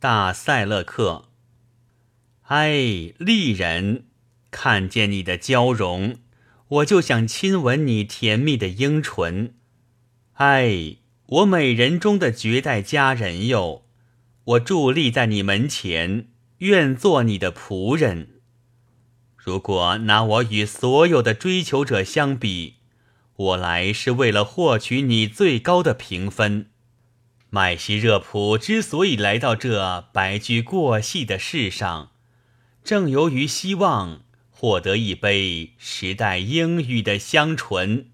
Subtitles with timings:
[0.00, 1.24] 大塞勒克。
[2.42, 4.04] 哎，丽人，
[4.48, 6.18] 看见你的娇容，
[6.68, 9.54] 我就想亲吻你甜蜜的樱唇。
[10.34, 13.82] 哎，我美人中的绝代佳人哟，
[14.44, 16.28] 我伫立在你门前，
[16.58, 18.40] 愿做你的仆人。
[19.36, 22.76] 如果拿我与所有的追求者相比，
[23.34, 26.70] 我来是为了获取你最高的评分。
[27.50, 32.10] 麦西热普之所以来到这白驹过隙的世上。
[32.84, 38.10] 正由于希望获得一杯时代应予的香醇。